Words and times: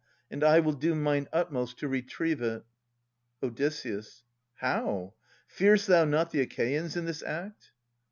And 0.31 0.43
I 0.43 0.59
will 0.61 0.73
do 0.73 0.95
mine 0.95 1.27
utmost 1.31 1.77
to 1.77 1.87
retrieve 1.87 2.41
it. 2.41 2.63
Od. 3.43 3.61
How? 4.55 5.13
Fear'st 5.47 5.85
thou 5.85 6.05
not 6.05 6.31
the 6.31 6.41
Achaeans 6.41 6.97
in 6.97 7.05
this 7.05 7.21
act 7.21 7.71